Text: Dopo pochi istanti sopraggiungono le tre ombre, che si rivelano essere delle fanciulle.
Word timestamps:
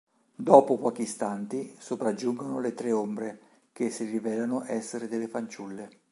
Dopo 0.35 0.79
pochi 0.79 1.03
istanti 1.03 1.75
sopraggiungono 1.77 2.59
le 2.59 2.73
tre 2.73 2.91
ombre, 2.91 3.39
che 3.71 3.91
si 3.91 4.03
rivelano 4.05 4.63
essere 4.65 5.07
delle 5.07 5.27
fanciulle. 5.27 5.89